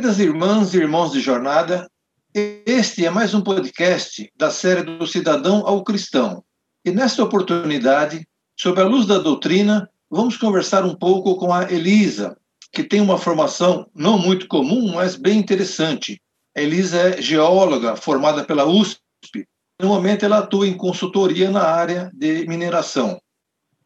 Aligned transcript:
Queridas 0.00 0.18
irmãs 0.18 0.72
e 0.72 0.78
irmãos 0.78 1.12
de 1.12 1.20
jornada, 1.20 1.86
este 2.34 3.04
é 3.04 3.10
mais 3.10 3.34
um 3.34 3.42
podcast 3.42 4.32
da 4.34 4.50
série 4.50 4.82
do 4.82 5.06
Cidadão 5.06 5.66
ao 5.66 5.84
Cristão. 5.84 6.42
E 6.82 6.90
nesta 6.90 7.22
oportunidade, 7.22 8.26
sob 8.58 8.80
a 8.80 8.84
luz 8.86 9.04
da 9.04 9.18
doutrina, 9.18 9.90
vamos 10.10 10.38
conversar 10.38 10.86
um 10.86 10.94
pouco 10.94 11.36
com 11.36 11.52
a 11.52 11.70
Elisa, 11.70 12.34
que 12.72 12.82
tem 12.82 13.02
uma 13.02 13.18
formação 13.18 13.90
não 13.94 14.16
muito 14.16 14.48
comum, 14.48 14.94
mas 14.94 15.16
bem 15.16 15.38
interessante. 15.38 16.18
A 16.56 16.62
Elisa 16.62 16.96
é 16.96 17.20
geóloga, 17.20 17.94
formada 17.94 18.42
pela 18.42 18.64
USP. 18.64 19.00
No 19.78 19.88
momento, 19.88 20.24
ela 20.24 20.38
atua 20.38 20.66
em 20.66 20.78
consultoria 20.78 21.50
na 21.50 21.64
área 21.64 22.10
de 22.14 22.46
mineração. 22.46 23.20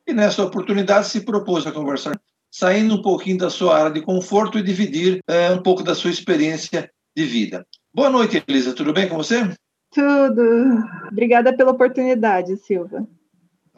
E 0.06 0.12
nessa 0.12 0.44
oportunidade 0.44 1.08
se 1.08 1.22
propôs 1.22 1.66
a 1.66 1.72
conversar, 1.72 2.16
saindo 2.54 2.94
um 2.94 3.02
pouquinho 3.02 3.36
da 3.36 3.50
sua 3.50 3.76
área 3.76 3.90
de 3.90 4.00
conforto 4.00 4.56
e 4.56 4.62
dividir 4.62 5.18
é, 5.26 5.50
um 5.50 5.60
pouco 5.60 5.82
da 5.82 5.92
sua 5.92 6.12
experiência 6.12 6.88
de 7.16 7.24
vida. 7.24 7.66
Boa 7.92 8.08
noite, 8.08 8.44
Elisa. 8.46 8.72
Tudo 8.72 8.92
bem 8.92 9.08
com 9.08 9.16
você? 9.16 9.42
Tudo. 9.90 10.78
Obrigada 11.10 11.56
pela 11.56 11.72
oportunidade, 11.72 12.56
Silva. 12.58 13.04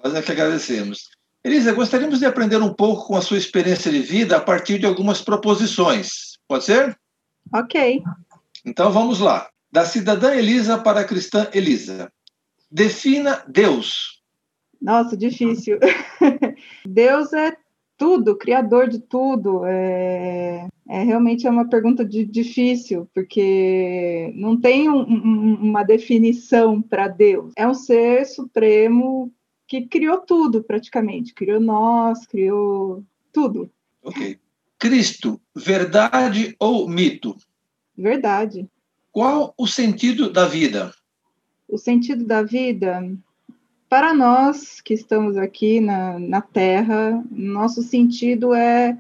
Nós 0.04 0.14
é 0.14 0.20
que 0.20 0.30
agradecemos. 0.30 1.08
Elisa, 1.42 1.72
gostaríamos 1.72 2.18
de 2.18 2.26
aprender 2.26 2.58
um 2.58 2.72
pouco 2.72 3.06
com 3.06 3.16
a 3.16 3.22
sua 3.22 3.38
experiência 3.38 3.90
de 3.90 4.00
vida 4.00 4.36
a 4.36 4.40
partir 4.40 4.78
de 4.78 4.84
algumas 4.84 5.22
proposições. 5.22 6.36
Pode 6.46 6.64
ser? 6.64 6.98
Ok. 7.54 8.02
Então 8.62 8.92
vamos 8.92 9.20
lá. 9.20 9.48
Da 9.72 9.86
cidadã 9.86 10.34
Elisa 10.34 10.76
para 10.76 11.00
a 11.00 11.04
cristã 11.04 11.48
Elisa. 11.54 12.12
Defina 12.70 13.42
Deus. 13.48 14.20
Nossa, 14.82 15.16
difícil. 15.16 15.78
Deus 16.84 17.32
é 17.32 17.56
tudo, 17.96 18.36
criador 18.36 18.88
de 18.88 18.98
tudo. 18.98 19.64
É, 19.64 20.66
é 20.88 21.02
realmente 21.02 21.46
é 21.46 21.50
uma 21.50 21.68
pergunta 21.68 22.04
de, 22.04 22.24
difícil, 22.24 23.08
porque 23.14 24.32
não 24.34 24.58
tem 24.58 24.88
um, 24.88 25.00
um, 25.00 25.54
uma 25.54 25.82
definição 25.82 26.80
para 26.80 27.08
Deus. 27.08 27.52
É 27.56 27.66
um 27.66 27.74
ser 27.74 28.26
supremo 28.26 29.32
que 29.66 29.86
criou 29.86 30.18
tudo 30.18 30.62
praticamente, 30.62 31.34
criou 31.34 31.60
nós, 31.60 32.26
criou 32.26 33.02
tudo. 33.32 33.70
Ok. 34.02 34.38
Cristo, 34.78 35.40
verdade 35.54 36.54
ou 36.60 36.88
mito? 36.88 37.34
Verdade. 37.96 38.68
Qual 39.10 39.54
o 39.56 39.66
sentido 39.66 40.30
da 40.30 40.46
vida? 40.46 40.92
O 41.66 41.78
sentido 41.78 42.24
da 42.24 42.42
vida, 42.42 43.02
para 43.88 44.12
nós 44.14 44.80
que 44.80 44.94
estamos 44.94 45.36
aqui 45.36 45.80
na, 45.80 46.18
na 46.18 46.40
Terra, 46.40 47.22
nosso 47.30 47.82
sentido 47.82 48.54
é 48.54 48.98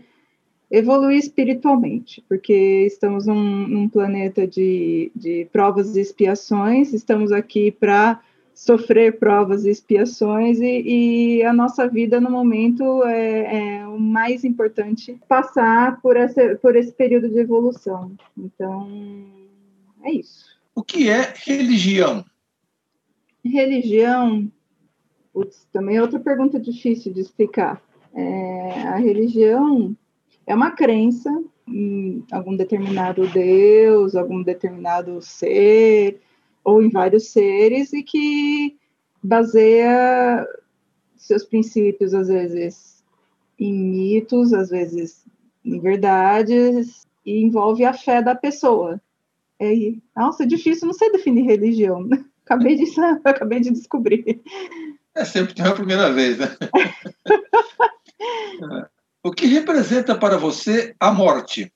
evoluir 0.70 1.18
espiritualmente, 1.18 2.24
porque 2.28 2.84
estamos 2.86 3.26
num, 3.26 3.66
num 3.66 3.88
planeta 3.88 4.46
de, 4.46 5.10
de 5.14 5.46
provas 5.52 5.96
e 5.96 6.00
expiações, 6.00 6.92
estamos 6.92 7.30
aqui 7.32 7.70
para 7.70 8.20
sofrer 8.54 9.18
provas 9.18 9.64
e 9.64 9.70
expiações 9.70 10.60
e, 10.60 10.82
e, 11.38 11.42
a 11.44 11.52
nossa 11.52 11.86
vida 11.86 12.18
no 12.20 12.30
momento 12.30 13.04
é, 13.04 13.80
é, 13.80 13.86
o 13.86 13.98
mais 13.98 14.44
importante 14.44 15.20
passar 15.28 16.00
por, 16.00 16.16
essa, 16.16 16.56
por 16.56 16.74
esse 16.74 16.90
período 16.90 17.28
de 17.28 17.38
evolução. 17.38 18.12
Então, 18.36 18.88
é 20.02 20.10
isso. 20.10 20.46
O 20.74 20.82
que 20.82 21.10
é 21.10 21.34
religião? 21.36 22.24
Religião, 23.44 24.50
também 25.72 25.96
é 25.96 26.02
outra 26.02 26.18
pergunta 26.20 26.58
difícil 26.58 27.12
de 27.12 27.20
explicar. 27.20 27.82
É, 28.14 28.82
a 28.88 28.96
religião 28.96 29.96
é 30.46 30.54
uma 30.54 30.70
crença 30.70 31.30
em 31.68 32.24
algum 32.30 32.56
determinado 32.56 33.26
Deus, 33.28 34.14
algum 34.14 34.42
determinado 34.42 35.20
ser, 35.20 36.20
ou 36.64 36.82
em 36.82 36.88
vários 36.88 37.28
seres 37.28 37.92
e 37.92 38.02
que 38.02 38.76
baseia 39.22 40.46
seus 41.16 41.44
princípios, 41.44 42.14
às 42.14 42.28
vezes, 42.28 43.04
em 43.58 43.72
mitos, 43.72 44.52
às 44.52 44.70
vezes 44.70 45.24
em 45.64 45.80
verdades, 45.80 47.06
e 47.24 47.42
envolve 47.42 47.84
a 47.84 47.92
fé 47.92 48.22
da 48.22 48.34
pessoa. 48.34 49.00
É, 49.58 49.72
nossa, 50.14 50.44
é 50.44 50.46
difícil, 50.46 50.86
não 50.86 50.94
sei 50.94 51.10
definir 51.10 51.42
religião. 51.42 52.08
Acabei 52.44 52.76
de, 52.76 52.84
acabei 53.24 53.60
de 53.60 53.72
descobrir. 53.72 54.40
É 55.16 55.24
sempre 55.24 55.54
tem 55.54 55.64
a 55.64 55.72
primeira 55.72 56.12
vez, 56.12 56.36
né? 56.38 56.46
o 59.24 59.30
que 59.30 59.46
representa 59.46 60.14
para 60.14 60.36
você 60.36 60.94
a 61.00 61.10
morte? 61.10 61.72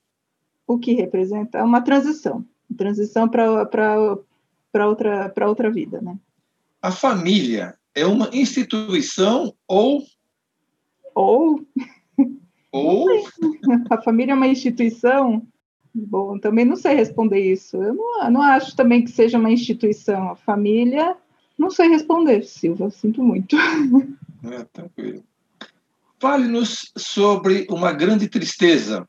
O 0.67 0.79
que 0.79 0.93
representa? 0.93 1.57
É 1.57 1.63
uma 1.63 1.81
transição. 1.81 2.45
Transição 2.77 3.27
para 3.27 3.97
outra, 4.87 5.33
outra 5.47 5.71
vida, 5.71 6.03
né? 6.03 6.19
A 6.83 6.93
família 6.93 7.77
é 7.95 8.05
uma 8.05 8.29
instituição 8.33 9.55
ou 9.67 10.05
ou 11.15 11.67
ou 12.71 13.09
a 13.89 14.03
família 14.03 14.33
é 14.33 14.37
uma 14.37 14.47
instituição? 14.47 15.47
Bom, 15.95 16.39
também 16.39 16.67
não 16.67 16.77
sei 16.77 16.95
responder 16.95 17.41
isso. 17.41 17.77
Eu 17.79 17.95
não, 17.95 18.25
eu 18.25 18.31
não 18.31 18.43
acho 18.43 18.77
também 18.77 19.03
que 19.03 19.11
seja 19.11 19.39
uma 19.39 19.51
instituição. 19.51 20.31
A 20.31 20.37
família, 20.37 21.17
não 21.61 21.71
sei 21.71 21.89
responder, 21.89 22.43
Silva. 22.43 22.91
Sinto 22.91 23.23
muito. 23.23 23.55
É, 24.43 24.65
tranquilo. 24.73 25.23
Fale-nos 26.19 26.91
sobre 26.97 27.67
uma 27.69 27.93
grande 27.93 28.27
tristeza. 28.29 29.07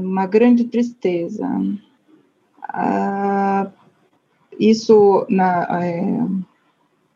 Uma 0.00 0.26
grande 0.26 0.64
tristeza. 0.64 1.48
Ah, 2.60 3.70
isso 4.58 5.24
na, 5.28 5.84
é, 5.84 6.02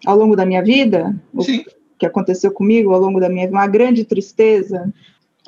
ao 0.06 0.16
longo 0.16 0.36
da 0.36 0.46
minha 0.46 0.62
vida, 0.62 1.20
Sim. 1.40 1.62
o 1.62 1.98
que 1.98 2.06
aconteceu 2.06 2.52
comigo 2.52 2.94
ao 2.94 3.00
longo 3.00 3.18
da 3.18 3.28
minha 3.28 3.46
vida, 3.46 3.58
uma 3.58 3.66
grande 3.66 4.04
tristeza. 4.04 4.94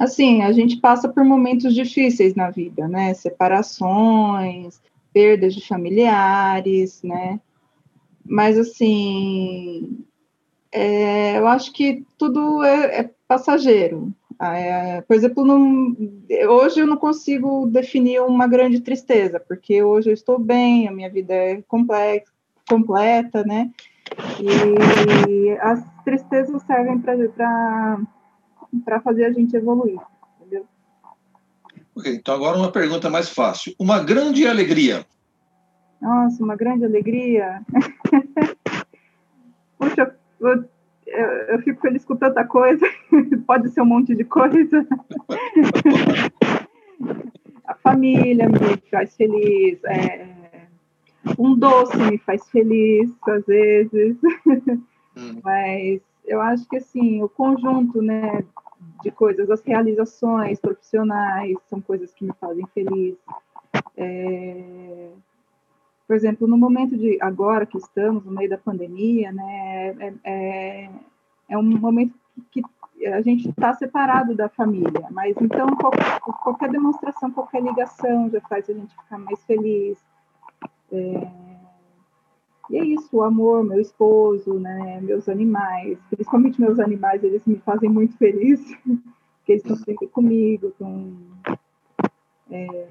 Assim, 0.01 0.43
a 0.43 0.51
gente 0.51 0.79
passa 0.79 1.09
por 1.09 1.25
momentos 1.25 1.73
difíceis 1.73 2.35
na 2.35 2.51
vida, 2.51 2.89
né? 2.89 3.15
Separações, 3.15 4.81
perdas 5.13 5.55
de 5.55 5.65
familiares, 5.65 7.01
né? 7.05 7.39
Mas, 8.29 8.59
assim, 8.59 10.05
é, 10.71 11.39
eu 11.39 11.47
acho 11.49 11.73
que 11.73 12.05
tudo 12.19 12.63
é, 12.63 13.01
é 13.01 13.11
passageiro, 13.27 14.13
é, 14.41 15.01
por 15.01 15.17
exemplo, 15.17 15.45
não, 15.45 15.97
hoje 16.49 16.79
eu 16.81 16.87
não 16.87 16.97
consigo 16.97 17.67
definir 17.67 18.21
uma 18.23 18.47
grande 18.47 18.81
tristeza, 18.81 19.41
porque 19.41 19.83
hoje 19.83 20.11
eu 20.11 20.15
estou 20.15 20.39
bem, 20.39 20.87
a 20.87 20.93
minha 20.93 21.11
vida 21.11 21.35
é 21.35 21.61
complexa, 21.63 22.31
completa, 22.69 23.43
né? 23.45 23.71
E 24.41 25.51
as 25.61 25.83
tristezas 26.05 26.63
servem 26.63 27.01
para 27.01 27.99
fazer 29.03 29.25
a 29.25 29.33
gente 29.33 29.57
evoluir, 29.57 29.99
entendeu? 30.37 30.65
Ok, 31.97 32.15
então 32.15 32.35
agora 32.35 32.57
uma 32.57 32.71
pergunta 32.71 33.11
mais 33.11 33.29
fácil. 33.29 33.75
Uma 33.77 33.99
grande 33.99 34.47
alegria. 34.47 35.05
Nossa, 36.01 36.43
uma 36.43 36.57
grande 36.57 36.85
alegria. 36.85 37.63
Puxa, 39.79 40.15
eu 40.41 40.65
eu, 41.09 41.27
eu 41.27 41.63
fico 41.63 41.81
feliz 41.81 42.05
com 42.05 42.17
tanta 42.17 42.45
coisa, 42.45 42.87
pode 43.47 43.71
ser 43.71 43.81
um 43.81 43.87
monte 43.87 44.15
de 44.15 44.25
coisa. 44.25 44.87
A 47.67 47.75
família 47.75 48.49
me 48.49 48.77
faz 48.91 49.17
feliz, 49.17 49.79
é, 49.85 50.27
um 51.39 51.55
doce 51.55 51.97
me 51.99 52.19
faz 52.19 52.49
feliz, 52.51 53.11
às 53.27 53.47
vezes, 53.47 54.17
hum. 55.17 55.41
mas 55.45 56.01
eu 56.27 56.41
acho 56.41 56.67
que, 56.69 56.77
assim, 56.77 57.23
o 57.23 57.29
conjunto, 57.29 58.01
né, 58.01 58.43
de 59.03 59.11
coisas, 59.11 59.51
as 59.51 59.61
realizações 59.63 60.61
profissionais 60.61 61.57
são 61.69 61.81
coisas 61.81 62.13
que 62.15 62.25
me 62.25 62.33
fazem 62.41 62.67
feliz. 62.75 63.17
É, 63.97 65.11
por 66.09 66.17
exemplo, 66.17 66.49
no 66.49 66.57
momento 66.57 66.97
de 66.97 67.19
agora 67.21 67.67
que 67.67 67.77
estamos 67.77 68.25
no 68.25 68.33
meio 68.33 68.49
da 68.49 68.57
pandemia, 68.57 69.31
né, 69.31 69.89
é, 70.01 70.15
é, 70.25 70.91
é 71.51 71.59
um 71.59 71.63
momento 71.63 72.15
que 72.51 72.63
a 73.07 73.21
gente 73.21 73.51
está 73.51 73.75
separado 73.75 74.35
da 74.35 74.49
família, 74.49 75.07
mas 75.11 75.37
então 75.39 75.69
qualquer, 75.77 76.19
qualquer, 76.21 76.71
demonstração, 76.71 77.31
qualquer 77.31 77.63
ligação 77.63 78.31
já 78.31 78.41
faz 78.41 78.71
a 78.71 78.73
gente 78.73 78.97
ficar 78.97 79.19
mais 79.19 79.45
feliz. 79.45 79.99
É, 80.91 81.31
e 82.71 82.79
é 82.79 82.85
isso, 82.87 83.15
o 83.15 83.23
amor, 83.23 83.63
meu 83.63 83.79
esposo, 83.79 84.59
né, 84.59 85.01
meus 85.03 85.29
animais, 85.29 85.99
principalmente 86.11 86.59
meus 86.59 86.79
animais, 86.79 87.23
eles 87.23 87.45
me 87.45 87.57
fazem 87.59 87.91
muito 87.91 88.17
feliz, 88.17 88.61
porque 88.87 89.53
eles 89.53 89.63
estão 89.63 89.77
sempre 89.77 90.09
comigo, 90.09 90.69
estão... 90.69 91.13
É, 92.51 92.89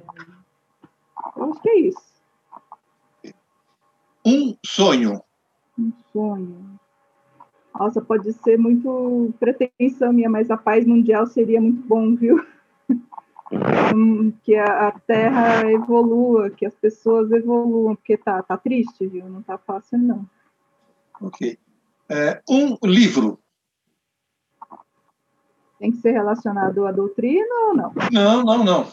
eu 1.36 1.52
acho 1.52 1.62
que 1.64 1.70
é 1.70 1.80
isso. 1.80 2.17
Um 4.28 4.58
sonho. 4.66 5.22
Um 5.80 5.94
sonho. 6.12 6.78
Nossa, 7.74 8.02
pode 8.02 8.34
ser 8.34 8.58
muito 8.58 9.34
pretensão 9.40 10.12
minha, 10.12 10.30
mas 10.30 10.52
a 10.52 10.58
paz 10.58 10.86
mundial 10.86 11.26
seria 11.28 11.62
muito 11.62 11.88
bom, 11.88 12.14
viu? 12.14 12.46
que 14.44 14.54
a, 14.56 14.92
Terra 15.08 15.72
evolua, 15.72 16.50
que 16.50 16.66
as 16.66 16.76
pessoas 16.76 17.32
evoluam, 17.32 17.96
porque 17.96 18.18
tá, 18.18 18.44
tá 18.44 18.58
triste, 18.58 19.08
viu? 19.08 19.30
Não 19.30 19.42
tá 19.42 19.58
fácil, 19.58 19.98
não. 19.98 20.26
Ok. 21.22 21.58
É, 22.10 22.42
um 22.50 22.78
livro. 22.84 23.40
Tem 25.80 25.92
que 25.92 26.00
ser 26.00 26.12
relacionado 26.12 26.86
à 26.86 26.92
doutrina 26.92 27.56
ou 27.68 27.74
não? 27.74 27.94
Não, 28.12 28.44
não, 28.44 28.64
não. 28.66 28.88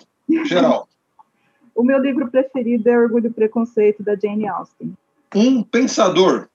Geral. 0.46 0.88
o 1.74 1.82
meu 1.82 1.98
livro 1.98 2.30
preferido 2.30 2.88
é 2.88 2.96
Orgulho 2.96 3.26
e 3.26 3.32
Preconceito, 3.32 4.00
da 4.00 4.14
Jane 4.14 4.46
Austen. 4.46 4.96
Um 5.34 5.62
pensador. 5.62 6.48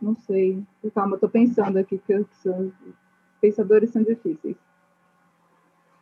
Não 0.00 0.16
sei. 0.16 0.62
Calma, 0.94 1.16
estou 1.16 1.28
pensando 1.28 1.78
aqui 1.78 1.98
que 1.98 2.26
são... 2.42 2.72
pensadores 3.40 3.90
são 3.90 4.02
difíceis. 4.02 4.56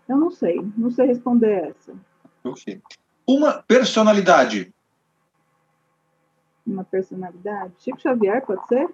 Eu 0.09 0.19
não 0.19 0.31
sei, 0.31 0.61
não 0.77 0.91
sei 0.91 1.07
responder 1.07 1.71
essa. 1.71 1.95
Ok. 2.45 2.81
Uma 3.27 3.63
personalidade. 3.63 4.73
Uma 6.67 6.85
personalidade? 6.85 7.73
Chico 7.79 8.01
Xavier, 8.01 8.45
pode 8.45 8.67
ser? 8.69 8.89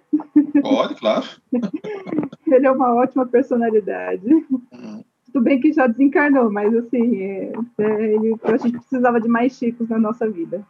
Pode, 0.61 0.95
claro. 0.95 1.25
Ele 2.47 2.67
é 2.67 2.71
uma 2.71 2.93
ótima 2.93 3.25
personalidade. 3.25 4.25
Uhum. 4.25 5.03
Tudo 5.25 5.43
bem 5.43 5.59
que 5.59 5.71
já 5.71 5.87
desencarnou, 5.87 6.51
mas 6.51 6.75
assim, 6.75 7.21
é, 7.21 7.53
é, 7.77 8.13
ele, 8.15 8.35
a 8.43 8.57
gente 8.57 8.77
precisava 8.79 9.21
de 9.21 9.29
mais 9.29 9.53
Chicos 9.53 9.87
na 9.87 9.97
nossa 9.97 10.29
vida. 10.29 10.65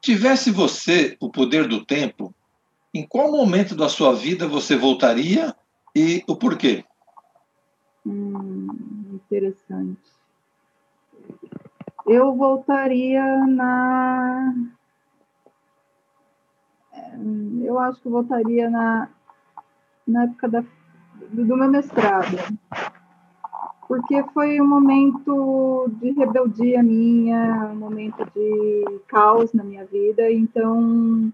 Tivesse 0.00 0.50
você 0.50 1.16
o 1.20 1.30
poder 1.30 1.68
do 1.68 1.84
tempo, 1.84 2.34
em 2.94 3.06
qual 3.06 3.30
momento 3.30 3.74
da 3.76 3.88
sua 3.88 4.14
vida 4.14 4.48
você 4.48 4.76
voltaria 4.76 5.54
e 5.94 6.24
o 6.26 6.36
porquê? 6.36 6.84
Hum, 8.06 8.68
interessante. 9.12 10.00
Eu 12.06 12.34
voltaria 12.34 13.22
na. 13.46 14.54
Eu 17.62 17.78
acho 17.78 18.00
que 18.00 18.08
voltaria 18.08 18.70
na, 18.70 19.08
na 20.06 20.24
época 20.24 20.48
da, 20.48 20.64
do 21.30 21.56
meu 21.56 21.68
mestrado. 21.68 22.36
Porque 23.90 24.22
foi 24.32 24.60
um 24.60 24.68
momento 24.68 25.90
de 26.00 26.12
rebeldia 26.12 26.80
minha, 26.80 27.70
um 27.72 27.74
momento 27.74 28.24
de 28.32 29.00
caos 29.08 29.52
na 29.52 29.64
minha 29.64 29.84
vida, 29.84 30.30
então 30.30 31.32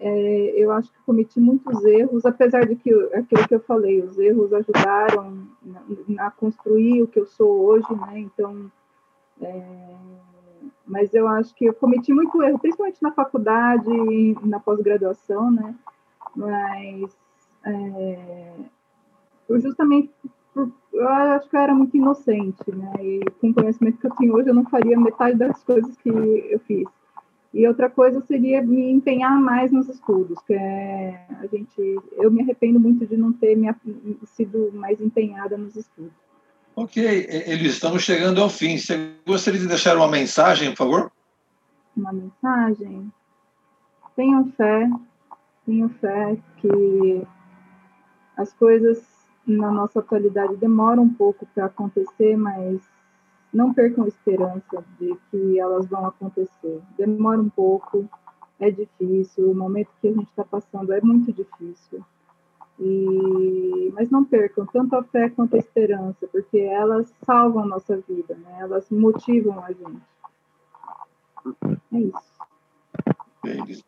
é, 0.00 0.54
eu 0.56 0.72
acho 0.72 0.90
que 0.90 0.98
cometi 1.04 1.38
muitos 1.38 1.84
erros, 1.84 2.24
apesar 2.24 2.64
de 2.66 2.74
que 2.74 2.90
aquilo 3.12 3.46
que 3.46 3.54
eu 3.54 3.60
falei, 3.60 4.00
os 4.00 4.18
erros 4.18 4.50
ajudaram 4.54 5.46
a 6.16 6.30
construir 6.30 7.02
o 7.02 7.06
que 7.06 7.20
eu 7.20 7.26
sou 7.26 7.66
hoje, 7.66 7.94
né? 7.94 8.18
Então, 8.18 8.72
é, 9.42 9.94
mas 10.86 11.12
eu 11.12 11.28
acho 11.28 11.54
que 11.54 11.66
eu 11.66 11.74
cometi 11.74 12.14
muito 12.14 12.42
erro, 12.42 12.58
principalmente 12.58 13.02
na 13.02 13.12
faculdade 13.12 13.90
na 14.42 14.58
pós-graduação, 14.58 15.50
né? 15.50 15.74
Mas 16.34 17.14
é, 17.62 18.54
eu 19.50 19.60
justamente 19.60 20.10
eu 20.56 21.08
acho 21.08 21.48
que 21.48 21.56
eu 21.56 21.60
era 21.60 21.74
muito 21.74 21.96
inocente, 21.96 22.70
né? 22.70 22.92
E 23.00 23.20
com 23.40 23.50
o 23.50 23.54
conhecimento 23.54 23.98
que 23.98 24.06
eu 24.06 24.14
tenho 24.14 24.34
hoje, 24.34 24.48
eu 24.48 24.54
não 24.54 24.64
faria 24.64 24.98
metade 24.98 25.36
das 25.36 25.62
coisas 25.64 25.96
que 25.98 26.08
eu 26.08 26.58
fiz. 26.60 26.86
E 27.52 27.66
outra 27.68 27.88
coisa 27.88 28.20
seria 28.22 28.62
me 28.62 28.90
empenhar 28.90 29.40
mais 29.40 29.70
nos 29.70 29.88
estudos, 29.88 30.38
que 30.44 30.54
é 30.54 31.26
a 31.40 31.46
gente, 31.46 32.00
eu 32.12 32.30
me 32.30 32.42
arrependo 32.42 32.80
muito 32.80 33.06
de 33.06 33.16
não 33.16 33.32
ter 33.32 33.56
me, 33.56 33.72
sido 34.24 34.72
mais 34.74 35.00
empenhada 35.00 35.56
nos 35.56 35.76
estudos. 35.76 36.12
Ok, 36.74 37.04
eles 37.46 37.74
estamos 37.74 38.02
chegando 38.02 38.42
ao 38.42 38.50
fim. 38.50 38.76
Você 38.76 39.12
gostaria 39.24 39.60
de 39.60 39.68
deixar 39.68 39.96
uma 39.96 40.08
mensagem, 40.08 40.70
por 40.70 40.78
favor? 40.78 41.12
Uma 41.96 42.12
mensagem? 42.12 43.12
Tenham 44.16 44.50
fé, 44.56 44.90
tenham 45.64 45.88
fé 45.88 46.36
que 46.56 47.22
as 48.36 48.52
coisas 48.54 49.13
na 49.46 49.70
nossa 49.70 50.00
atualidade 50.00 50.56
demoram 50.56 51.02
um 51.02 51.14
pouco 51.14 51.46
para 51.54 51.66
acontecer, 51.66 52.36
mas 52.36 52.80
não 53.52 53.72
percam 53.72 54.04
a 54.04 54.08
esperança 54.08 54.84
de 54.98 55.16
que 55.30 55.58
elas 55.58 55.86
vão 55.86 56.06
acontecer. 56.06 56.82
Demora 56.98 57.40
um 57.40 57.48
pouco, 57.48 58.08
é 58.58 58.70
difícil, 58.70 59.50
o 59.50 59.54
momento 59.54 59.90
que 60.00 60.08
a 60.08 60.12
gente 60.12 60.28
está 60.28 60.44
passando 60.44 60.92
é 60.92 61.00
muito 61.00 61.32
difícil. 61.32 62.04
E, 62.80 63.92
mas 63.94 64.10
não 64.10 64.24
percam 64.24 64.66
tanto 64.66 64.96
a 64.96 65.04
fé 65.04 65.30
quanto 65.30 65.54
a 65.54 65.58
esperança, 65.58 66.26
porque 66.26 66.58
elas 66.58 67.14
salvam 67.24 67.66
nossa 67.66 67.96
vida, 68.08 68.34
né? 68.34 68.58
elas 68.58 68.90
motivam 68.90 69.62
a 69.62 69.70
gente. 69.70 70.02
É 71.92 72.00
isso. 72.00 73.84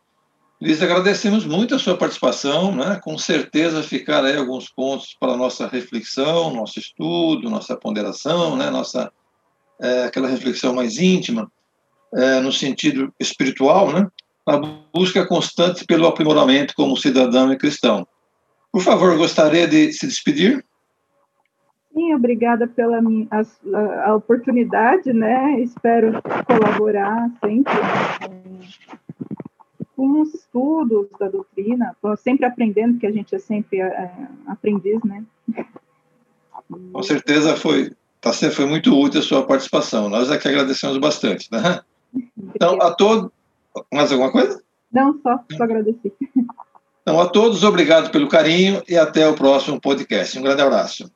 Liz, 0.60 0.82
agradecemos 0.82 1.44
muito 1.44 1.74
a 1.74 1.78
sua 1.78 1.98
participação, 1.98 2.74
né? 2.74 2.98
com 3.02 3.18
certeza 3.18 3.82
ficaram 3.82 4.26
aí 4.26 4.36
alguns 4.38 4.70
pontos 4.70 5.14
para 5.20 5.36
nossa 5.36 5.66
reflexão, 5.66 6.54
nosso 6.54 6.78
estudo, 6.78 7.50
nossa 7.50 7.76
ponderação, 7.76 8.56
né? 8.56 8.70
nossa 8.70 9.12
é, 9.78 10.04
aquela 10.04 10.28
reflexão 10.28 10.74
mais 10.74 10.98
íntima, 10.98 11.50
é, 12.14 12.40
no 12.40 12.50
sentido 12.50 13.12
espiritual, 13.20 13.92
né? 13.92 14.08
a 14.46 14.56
busca 14.94 15.26
constante 15.26 15.84
pelo 15.84 16.06
aprimoramento 16.06 16.72
como 16.74 16.96
cidadão 16.96 17.52
e 17.52 17.58
cristão. 17.58 18.06
Por 18.72 18.80
favor, 18.80 19.14
gostaria 19.18 19.68
de 19.68 19.92
se 19.92 20.06
despedir? 20.06 20.64
Sim, 21.92 22.14
obrigada 22.14 22.66
pela 22.66 22.98
a, 23.30 24.08
a 24.08 24.14
oportunidade, 24.14 25.12
né? 25.12 25.60
Espero 25.60 26.12
colaborar 26.46 27.30
sempre 27.42 27.72
com 29.96 30.20
os 30.20 30.34
estudos 30.34 31.06
da 31.18 31.28
doutrina, 31.28 31.96
sempre 32.18 32.44
aprendendo, 32.44 32.98
que 32.98 33.06
a 33.06 33.12
gente 33.12 33.34
é 33.34 33.38
sempre 33.38 33.80
é, 33.80 34.28
aprendiz, 34.46 35.02
né? 35.02 35.24
Com 36.92 37.02
certeza 37.02 37.56
foi 37.56 37.92
Tá 38.26 38.32
foi 38.32 38.66
muito 38.66 38.92
útil 38.98 39.20
a 39.20 39.22
sua 39.22 39.46
participação. 39.46 40.08
Nós 40.08 40.32
aqui 40.32 40.48
agradecemos 40.48 40.98
bastante. 40.98 41.48
Né? 41.52 41.80
Então, 42.54 42.80
a 42.82 42.92
todos. 42.92 43.30
Mais 43.92 44.10
alguma 44.10 44.32
coisa? 44.32 44.60
Não, 44.90 45.20
só, 45.22 45.38
só 45.56 45.62
agradecer. 45.62 46.12
Então, 47.02 47.20
a 47.20 47.28
todos, 47.28 47.62
obrigado 47.62 48.10
pelo 48.10 48.28
carinho 48.28 48.82
e 48.88 48.96
até 48.96 49.28
o 49.28 49.34
próximo 49.34 49.80
podcast. 49.80 50.36
Um 50.36 50.42
grande 50.42 50.60
abraço. 50.60 51.08